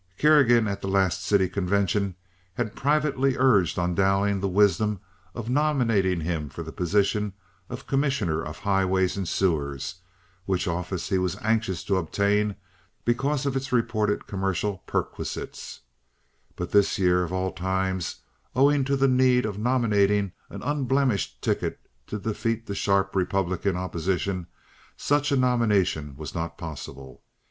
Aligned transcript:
Kerrigan 0.17 0.67
at 0.67 0.81
the 0.81 0.87
last 0.87 1.23
city 1.23 1.47
convention 1.47 2.15
had 2.55 2.75
privately 2.75 3.37
urged 3.37 3.77
on 3.77 3.93
Dowling 3.93 4.39
the 4.39 4.47
wisdom 4.49 4.99
of 5.35 5.47
nominating 5.47 6.21
him 6.21 6.49
for 6.49 6.63
the 6.63 6.71
position 6.71 7.33
of 7.69 7.85
commissioner 7.85 8.41
of 8.41 8.57
highways 8.57 9.15
and 9.15 9.27
sewers, 9.27 10.01
which 10.47 10.67
office 10.67 11.09
he 11.09 11.19
was 11.19 11.37
anxious 11.43 11.83
to 11.83 11.97
obtain 11.97 12.55
because 13.05 13.45
of 13.45 13.55
its 13.55 13.71
reported 13.71 14.25
commercial 14.25 14.79
perquisites; 14.87 15.81
but 16.55 16.71
this 16.71 16.97
year, 16.97 17.21
of 17.21 17.31
all 17.31 17.51
times, 17.53 18.21
owing 18.55 18.83
to 18.83 18.95
the 18.97 19.07
need 19.07 19.45
of 19.45 19.59
nominating 19.59 20.31
an 20.49 20.63
unblemished 20.63 21.39
ticket 21.43 21.79
to 22.07 22.17
defeat 22.17 22.65
the 22.65 22.73
sharp 22.73 23.15
Republican 23.15 23.77
opposition, 23.77 24.47
such 24.97 25.31
a 25.31 25.35
nomination 25.37 26.15
was 26.17 26.33
not 26.33 26.57
possible. 26.57 27.21